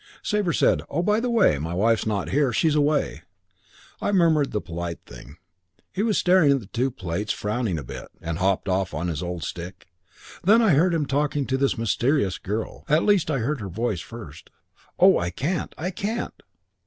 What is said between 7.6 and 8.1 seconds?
a bit. 'Half a